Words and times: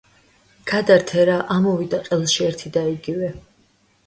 გადართე 0.71 1.25
რა, 1.31 1.35
ამოვიდა 1.57 2.01
ყელში 2.09 2.43
ერთი 2.47 2.73
და 2.79 2.85
იგივე! 2.95 3.31